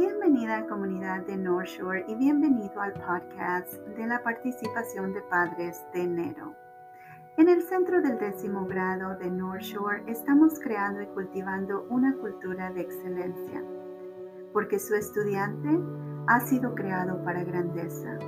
Bienvenida 0.00 0.66
comunidad 0.66 1.26
de 1.26 1.36
North 1.36 1.66
Shore 1.66 2.06
y 2.08 2.14
bienvenido 2.14 2.80
al 2.80 2.94
podcast 2.94 3.74
de 3.98 4.06
la 4.06 4.22
participación 4.22 5.12
de 5.12 5.20
padres 5.20 5.84
de 5.92 6.04
enero. 6.04 6.54
En 7.36 7.50
el 7.50 7.60
centro 7.60 8.00
del 8.00 8.18
décimo 8.18 8.64
grado 8.64 9.18
de 9.18 9.30
North 9.30 9.60
Shore 9.60 10.02
estamos 10.06 10.58
creando 10.58 11.02
y 11.02 11.06
cultivando 11.08 11.86
una 11.90 12.16
cultura 12.16 12.72
de 12.72 12.80
excelencia, 12.80 13.62
porque 14.54 14.78
su 14.78 14.94
estudiante 14.94 15.68
ha 16.28 16.40
sido 16.40 16.74
creado 16.74 17.22
para 17.22 17.44
grandeza. 17.44 18.18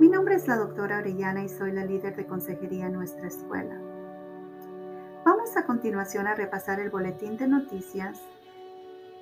Mi 0.00 0.08
nombre 0.08 0.34
es 0.34 0.48
la 0.48 0.56
doctora 0.56 0.98
Orellana 0.98 1.44
y 1.44 1.48
soy 1.50 1.70
la 1.70 1.84
líder 1.84 2.16
de 2.16 2.26
consejería 2.26 2.86
en 2.86 2.94
nuestra 2.94 3.28
escuela. 3.28 3.80
Vamos 5.24 5.56
a 5.56 5.66
continuación 5.66 6.26
a 6.26 6.34
repasar 6.34 6.80
el 6.80 6.90
boletín 6.90 7.36
de 7.36 7.46
noticias 7.46 8.20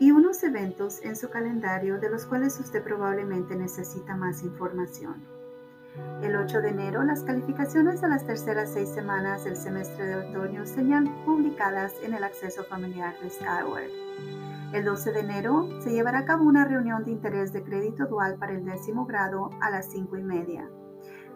y 0.03 0.11
unos 0.11 0.43
eventos 0.43 1.01
en 1.05 1.15
su 1.15 1.31
calendario 1.31 2.01
de 2.01 2.11
los 2.11 2.27
cuales 2.27 2.59
usted 2.59 2.83
probablemente 2.83 3.55
necesita 3.55 4.17
más 4.17 4.43
información. 4.43 5.25
El 6.21 6.35
8 6.35 6.61
de 6.61 6.71
enero, 6.71 7.05
las 7.05 7.23
calificaciones 7.23 8.01
de 8.01 8.09
las 8.09 8.27
terceras 8.27 8.73
seis 8.73 8.89
semanas 8.89 9.45
del 9.45 9.55
semestre 9.55 10.05
de 10.07 10.17
otoño 10.17 10.67
serían 10.67 11.25
publicadas 11.25 11.95
en 12.03 12.15
el 12.15 12.25
acceso 12.25 12.65
familiar 12.65 13.15
de 13.21 13.31
Skyward. 13.31 14.73
El 14.73 14.85
12 14.85 15.13
de 15.13 15.21
enero 15.21 15.69
se 15.81 15.93
llevará 15.93 16.19
a 16.19 16.25
cabo 16.25 16.47
una 16.47 16.65
reunión 16.65 17.05
de 17.05 17.13
interés 17.13 17.53
de 17.53 17.63
crédito 17.63 18.07
dual 18.07 18.39
para 18.41 18.55
el 18.55 18.65
décimo 18.65 19.07
grado 19.07 19.51
a 19.61 19.71
las 19.71 19.87
5 19.93 20.17
y 20.17 20.23
media. 20.25 20.69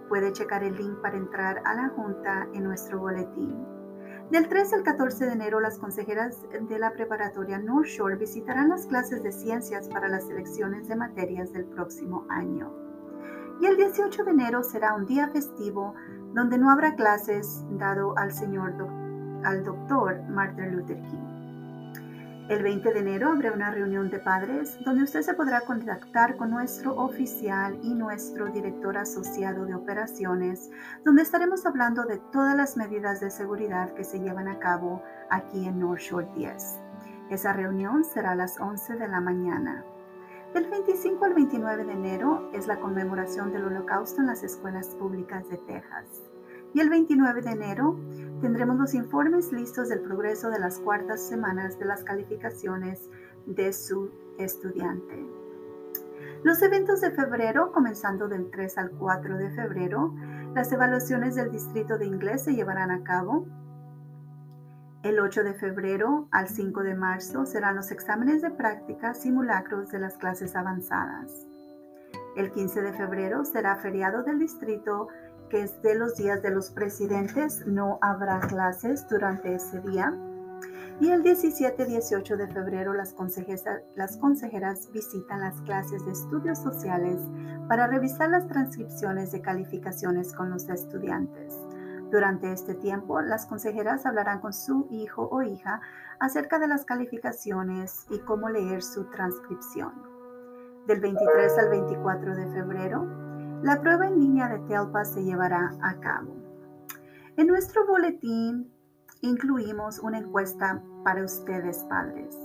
Puede 0.09 0.33
checar 0.33 0.65
el 0.65 0.75
link 0.75 1.01
para 1.01 1.17
entrar 1.17 1.63
a 1.65 1.73
la 1.75 1.91
junta 1.91 2.49
en 2.53 2.65
nuestro 2.65 2.99
boletín. 2.99 3.76
Del 4.31 4.49
13 4.49 4.75
al 4.75 4.83
14 4.83 5.25
de 5.25 5.33
enero, 5.33 5.61
las 5.61 5.79
consejeras 5.79 6.45
de 6.51 6.79
la 6.81 6.93
preparatoria 6.93 7.59
North 7.61 7.87
Shore 7.87 8.17
visitarán 8.17 8.71
las 8.71 8.87
clases 8.87 9.23
de 9.23 9.31
ciencias 9.31 9.89
para 9.89 10.09
las 10.09 10.27
selecciones 10.27 10.89
de 10.89 10.97
materias 10.97 11.53
del 11.53 11.65
próximo 11.65 12.27
año. 12.29 12.73
Y 13.61 13.67
el 13.67 13.77
18 13.77 14.25
de 14.25 14.31
enero 14.33 14.65
será 14.65 14.95
un 14.95 15.07
día 15.07 15.29
festivo 15.29 15.95
donde 16.35 16.59
no 16.59 16.71
habrá 16.71 16.97
clases 16.97 17.65
dado 17.71 18.19
al 18.19 18.33
señor 18.33 18.75
al 19.45 19.63
doctor 19.63 20.21
Martin 20.29 20.77
Luther 20.77 21.01
King. 21.03 21.36
El 22.49 22.63
20 22.63 22.93
de 22.93 23.01
enero 23.01 23.33
habrá 23.33 23.51
una 23.51 23.73
reunión 23.73 24.09
de 24.09 24.21
padres 24.21 24.79
donde 24.85 25.03
usted 25.03 25.23
se 25.23 25.35
podrá 25.35 25.63
contactar 25.63 26.37
con 26.37 26.51
nuestro 26.51 26.95
oficial 26.95 27.77
y 27.83 27.93
nuestro 27.93 28.47
director 28.47 28.97
asociado 28.97 29.65
de 29.65 29.75
operaciones, 29.75 30.71
donde 31.05 31.23
estaremos 31.23 31.67
hablando 31.67 32.05
de 32.05 32.19
todas 32.31 32.57
las 32.57 32.77
medidas 32.77 33.19
de 33.19 33.33
seguridad 33.33 33.93
que 33.95 34.05
se 34.05 34.21
llevan 34.21 34.47
a 34.47 34.61
cabo 34.61 35.03
aquí 35.29 35.67
en 35.67 35.81
North 35.81 36.03
Shore 36.03 36.29
10. 36.37 36.79
Esa 37.31 37.53
reunión 37.53 38.05
será 38.05 38.31
a 38.31 38.37
las 38.37 38.61
11 38.61 38.95
de 38.95 39.09
la 39.09 39.21
mañana. 39.21 39.85
Del 40.55 40.71
25 40.71 41.25
al 41.25 41.35
29 41.35 41.85
de 41.85 41.93
enero 41.93 42.49
es 42.53 42.69
la 42.69 42.79
conmemoración 42.79 43.51
del 43.51 43.65
holocausto 43.65 44.21
en 44.21 44.29
las 44.29 44.45
escuelas 44.45 44.95
públicas 44.95 45.49
de 45.49 45.57
Texas. 45.59 46.23
Y 46.77 46.81
el 46.81 46.91
29 46.91 47.41
de 47.41 47.53
enero 47.53 47.99
tendremos 48.43 48.77
los 48.77 48.93
informes 48.93 49.51
listos 49.51 49.89
del 49.89 50.01
progreso 50.01 50.51
de 50.51 50.59
las 50.59 50.79
cuartas 50.79 51.27
semanas 51.27 51.79
de 51.79 51.87
las 51.87 52.05
calificaciones 52.05 53.09
de 53.47 53.73
su 53.73 54.11
estudiante. 54.39 55.27
Los 56.43 56.61
eventos 56.61 57.01
de 57.01 57.13
febrero, 57.13 57.73
comenzando 57.73 58.29
del 58.29 58.51
3 58.51 58.77
al 58.77 58.91
4 58.91 59.39
de 59.39 59.51
febrero, 59.53 60.15
las 60.55 60.71
evaluaciones 60.71 61.35
del 61.35 61.51
distrito 61.51 61.97
de 61.97 62.05
inglés 62.05 62.45
se 62.45 62.53
llevarán 62.55 62.91
a 62.91 63.03
cabo. 63.03 63.47
El 65.03 65.19
8 65.19 65.45
de 65.45 65.55
febrero 65.55 66.29
al 66.31 66.47
5 66.47 66.83
de 66.83 66.95
marzo 66.95 67.47
serán 67.47 67.77
los 67.77 67.91
exámenes 67.91 68.43
de 68.43 68.51
práctica 68.51 69.15
simulacros 69.15 69.89
de 69.93 70.01
las 70.01 70.19
clases 70.19 70.55
avanzadas. 70.55 71.47
El 72.37 72.51
15 72.51 72.83
de 72.83 72.93
febrero 72.93 73.47
será 73.47 73.77
feriado 73.77 74.25
del 74.25 74.39
distrito 74.39 75.09
que 75.49 75.63
es 75.63 75.81
de 75.83 75.95
los 75.95 76.17
días 76.17 76.43
de 76.43 76.51
los 76.51 76.71
presidentes, 76.71 77.67
no 77.67 77.99
habrá 78.03 78.41
clases 78.41 79.07
durante 79.09 79.55
ese 79.55 79.81
día. 79.81 80.17
Y 81.01 81.11
el 81.11 81.23
17-18 81.23 82.37
de 82.37 82.49
febrero 82.49 82.95
las 82.95 83.13
consejeras, 83.13 83.65
las 83.95 84.17
consejeras 84.17 84.91
visitan 84.93 85.41
las 85.41 85.61
clases 85.63 86.05
de 86.07 86.13
estudios 86.13 86.59
sociales 86.59 87.21
para 87.69 87.87
revisar 87.87 88.31
las 88.31 88.47
transcripciones 88.47 89.33
de 89.33 89.43
calificaciones 89.43 90.33
con 90.33 90.51
los 90.51 90.69
estudiantes. 90.69 91.55
Durante 92.11 92.53
este 92.53 92.75
tiempo, 92.75 93.21
las 93.21 93.47
consejeras 93.47 94.07
hablarán 94.07 94.41
con 94.41 94.53
su 94.53 94.87
hijo 94.91 95.29
o 95.31 95.43
hija 95.43 95.81
acerca 96.21 96.59
de 96.59 96.69
las 96.69 96.85
calificaciones 96.85 98.07
y 98.11 98.21
cómo 98.21 98.49
leer 98.49 98.83
su 98.83 99.05
transcripción. 99.11 99.93
Del 100.87 101.01
23 101.01 101.59
al 101.59 101.69
24 101.69 102.37
de 102.37 102.47
febrero, 102.53 103.26
la 103.63 103.81
prueba 103.81 104.07
en 104.07 104.21
línea 104.21 104.49
de 104.49 104.59
TELPA 104.61 105.05
se 105.05 105.25
llevará 105.25 105.73
a 105.83 105.95
cabo. 106.01 106.35
En 107.37 107.47
nuestro 107.47 107.87
boletín 107.87 108.71
incluimos 109.21 109.99
una 109.99 110.19
encuesta 110.19 110.83
para 111.05 111.25
ustedes 111.25 111.85
padres. 111.85 112.37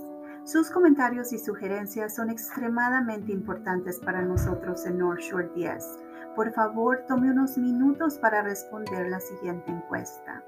Sus 0.44 0.70
comentarios 0.70 1.32
y 1.32 1.38
sugerencias 1.38 2.16
son 2.16 2.30
extremadamente 2.30 3.32
importantes 3.32 4.00
para 4.00 4.22
nosotros 4.22 4.84
en 4.86 4.98
North 4.98 5.20
Shore 5.20 5.50
10. 5.54 5.98
Por 6.34 6.52
favor, 6.52 7.04
tome 7.06 7.30
unos 7.30 7.56
minutos 7.56 8.18
para 8.18 8.42
responder 8.42 9.08
la 9.08 9.20
siguiente 9.20 9.70
encuesta. 9.70 10.42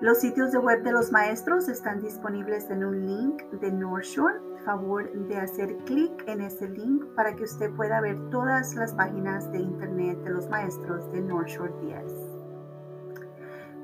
Los 0.00 0.18
sitios 0.18 0.50
de 0.50 0.58
web 0.58 0.82
de 0.82 0.92
los 0.92 1.12
maestros 1.12 1.68
están 1.68 2.00
disponibles 2.00 2.68
en 2.70 2.84
un 2.84 3.06
link 3.06 3.42
de 3.60 3.70
North 3.70 4.04
Shore. 4.04 4.40
Favor 4.64 5.10
de 5.28 5.36
hacer 5.36 5.76
clic 5.84 6.12
en 6.26 6.40
ese 6.40 6.68
link 6.68 7.04
para 7.14 7.34
que 7.34 7.44
usted 7.44 7.70
pueda 7.74 8.00
ver 8.00 8.18
todas 8.30 8.74
las 8.74 8.94
páginas 8.94 9.50
de 9.52 9.58
internet 9.58 10.18
de 10.24 10.30
los 10.30 10.48
maestros 10.48 11.10
de 11.12 11.20
North 11.20 11.48
Shore 11.48 11.72
10. 11.82 12.02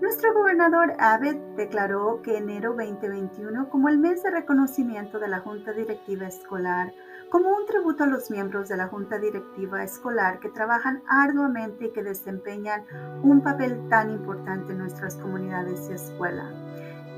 Nuestro 0.01 0.33
gobernador 0.33 0.93
Abbott 1.01 1.57
declaró 1.57 2.23
que 2.23 2.39
enero 2.39 2.75
2021 2.77 3.69
como 3.69 3.89
el 3.89 3.99
mes 3.99 4.23
de 4.23 4.31
reconocimiento 4.31 5.19
de 5.19 5.29
la 5.29 5.41
Junta 5.41 5.73
Directiva 5.73 6.29
Escolar 6.29 6.93
como 7.31 7.51
un 7.51 7.67
tributo 7.67 8.05
a 8.05 8.07
los 8.07 8.31
miembros 8.31 8.69
de 8.69 8.77
la 8.77 8.89
Junta 8.89 9.19
Directiva 9.19 9.83
Escolar 9.83 10.41
que 10.41 10.49
trabajan 10.49 11.03
arduamente 11.09 11.87
y 11.87 11.93
que 11.93 12.03
desempeñan 12.03 12.85
un 13.23 13.43
papel 13.43 13.89
tan 13.89 14.11
importante 14.11 14.73
en 14.73 14.79
nuestras 14.79 15.17
comunidades 15.17 15.89
y 15.91 15.93
escuela. 15.93 16.51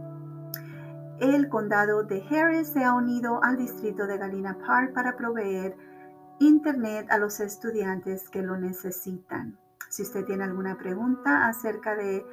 El 1.20 1.50
condado 1.50 2.04
de 2.04 2.24
Harris 2.30 2.70
se 2.70 2.86
ha 2.86 2.94
unido 2.94 3.44
al 3.44 3.58
distrito 3.58 4.08
de 4.08 4.18
Galena 4.18 4.58
Park 4.66 4.94
para 4.94 5.18
proveer 5.18 5.76
Internet 6.40 7.08
a 7.10 7.18
los 7.18 7.42
estudiantes 7.42 8.30
que 8.30 8.42
lo 8.42 8.58
necesitan. 8.58 9.60
Si 9.90 10.04
usted 10.04 10.24
tiene 10.24 10.46
alguna 10.46 10.78
pregunta 10.78 11.50
acerca 11.50 11.96
de 11.96 12.26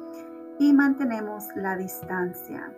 y 0.60 0.74
mantenemos 0.74 1.46
la 1.56 1.78
distancia. 1.78 2.72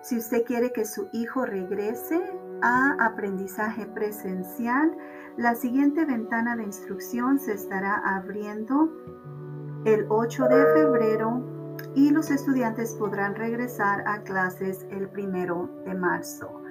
Si 0.00 0.18
usted 0.18 0.44
quiere 0.44 0.72
que 0.72 0.84
su 0.84 1.08
hijo 1.12 1.44
regrese 1.44 2.22
a 2.62 2.96
aprendizaje 3.04 3.86
presencial, 3.86 4.96
la 5.36 5.54
siguiente 5.54 6.04
ventana 6.04 6.56
de 6.56 6.62
instrucción 6.62 7.38
se 7.38 7.54
estará 7.54 7.96
abriendo 8.04 8.88
el 9.84 10.06
8 10.08 10.48
de 10.48 10.64
febrero 10.74 11.42
y 11.94 12.10
los 12.10 12.30
estudiantes 12.30 12.94
podrán 12.94 13.34
regresar 13.34 14.04
a 14.06 14.22
clases 14.22 14.86
el 14.90 15.08
1 15.08 15.82
de 15.84 15.94
marzo. 15.94 16.62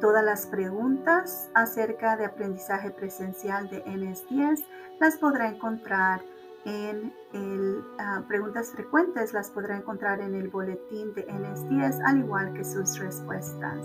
Todas 0.00 0.24
las 0.24 0.46
preguntas 0.46 1.50
acerca 1.54 2.16
de 2.16 2.24
aprendizaje 2.24 2.90
presencial 2.90 3.68
de 3.68 3.84
NS10 3.84 4.64
las 5.00 5.16
podrá 5.16 5.48
encontrar 5.48 6.20
en 6.20 6.37
el, 6.68 7.84
ah, 7.98 8.22
preguntas 8.28 8.72
frecuentes 8.72 9.32
las 9.32 9.50
podrá 9.50 9.76
encontrar 9.76 10.20
en 10.20 10.34
el 10.34 10.48
boletín 10.48 11.14
de 11.14 11.26
NS10, 11.26 12.00
al 12.04 12.18
igual 12.18 12.52
que 12.52 12.64
sus 12.64 12.98
respuestas. 12.98 13.78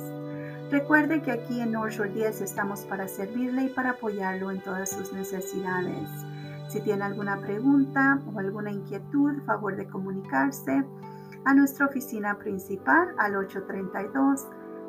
Recuerde 0.69 1.21
que 1.21 1.31
aquí 1.31 1.62
en 1.62 1.74
North 1.74 1.94
Shore 1.94 2.09
10 2.09 2.41
estamos 2.41 2.81
para 2.81 3.07
servirle 3.07 3.63
y 3.65 3.69
para 3.69 3.91
apoyarlo 3.91 4.51
en 4.51 4.62
todas 4.62 4.89
sus 4.89 5.13
necesidades. 5.13 6.09
Si 6.68 6.81
tiene 6.81 7.03
alguna 7.03 7.39
pregunta 7.39 8.19
o 8.33 8.39
alguna 8.39 8.71
inquietud, 8.71 9.44
favor 9.45 9.75
de 9.75 9.88
comunicarse 9.88 10.83
a 11.45 11.53
nuestra 11.53 11.85
oficina 11.85 12.38
principal 12.38 13.13
al 13.18 13.35
832 13.35 14.47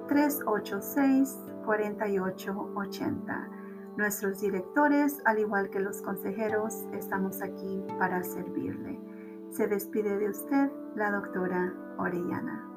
386 0.09 1.39
4880. 1.67 3.64
Nuestros 3.97 4.41
directores, 4.41 5.23
al 5.25 5.39
igual 5.39 5.71
que 5.71 5.79
los 5.79 6.03
consejeros, 6.03 6.83
estamos 6.93 7.41
aquí 7.43 7.85
para 7.99 8.25
servirle. 8.25 8.99
Se 9.51 9.69
despide 9.69 10.19
de 10.19 10.31
usted 10.31 10.71
la 10.97 11.13
doctora 11.13 11.73
Orellana. 11.99 12.75